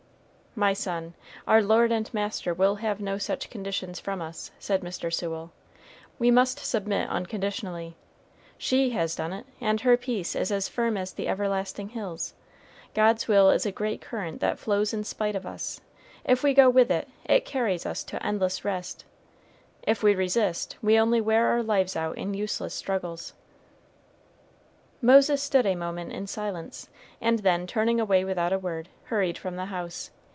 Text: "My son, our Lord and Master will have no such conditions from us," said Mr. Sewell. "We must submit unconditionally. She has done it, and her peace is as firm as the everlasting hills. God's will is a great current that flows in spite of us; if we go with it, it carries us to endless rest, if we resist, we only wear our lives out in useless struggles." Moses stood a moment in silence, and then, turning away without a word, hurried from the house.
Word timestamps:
"My 0.53 0.73
son, 0.73 1.13
our 1.47 1.61
Lord 1.63 1.93
and 1.93 2.13
Master 2.13 2.53
will 2.53 2.75
have 2.75 2.99
no 2.99 3.17
such 3.17 3.49
conditions 3.49 4.01
from 4.01 4.21
us," 4.21 4.51
said 4.59 4.81
Mr. 4.81 5.09
Sewell. 5.11 5.53
"We 6.19 6.29
must 6.29 6.59
submit 6.59 7.07
unconditionally. 7.07 7.95
She 8.57 8.89
has 8.89 9.15
done 9.15 9.31
it, 9.31 9.45
and 9.61 9.79
her 9.79 9.95
peace 9.95 10.35
is 10.35 10.51
as 10.51 10.67
firm 10.67 10.97
as 10.97 11.13
the 11.13 11.29
everlasting 11.29 11.87
hills. 11.95 12.33
God's 12.93 13.29
will 13.29 13.49
is 13.49 13.65
a 13.65 13.71
great 13.71 14.01
current 14.01 14.41
that 14.41 14.59
flows 14.59 14.93
in 14.93 15.05
spite 15.05 15.37
of 15.37 15.45
us; 15.45 15.79
if 16.25 16.43
we 16.43 16.53
go 16.53 16.69
with 16.69 16.91
it, 16.91 17.07
it 17.23 17.45
carries 17.45 17.85
us 17.85 18.03
to 18.03 18.21
endless 18.21 18.65
rest, 18.65 19.05
if 19.83 20.03
we 20.03 20.13
resist, 20.13 20.75
we 20.81 20.99
only 20.99 21.21
wear 21.21 21.45
our 21.47 21.63
lives 21.63 21.95
out 21.95 22.17
in 22.17 22.33
useless 22.33 22.73
struggles." 22.73 23.33
Moses 25.01 25.41
stood 25.41 25.65
a 25.65 25.75
moment 25.75 26.11
in 26.11 26.27
silence, 26.27 26.89
and 27.21 27.39
then, 27.39 27.65
turning 27.65 28.01
away 28.01 28.25
without 28.25 28.51
a 28.51 28.59
word, 28.59 28.89
hurried 29.05 29.37
from 29.37 29.55
the 29.55 29.67
house. 29.67 30.11